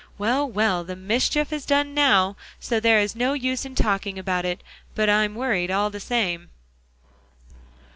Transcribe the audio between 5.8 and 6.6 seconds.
the same."